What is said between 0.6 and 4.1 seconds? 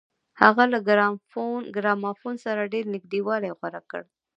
له ګرامافون سره ډېر نږدېوالی غوره کړ.